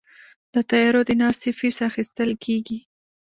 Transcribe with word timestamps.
د 0.53 0.55
طیارو 0.69 1.01
د 1.09 1.11
ناستې 1.21 1.49
فیس 1.59 1.77
اخیستل 1.89 2.29
کیږي؟ 2.45 2.79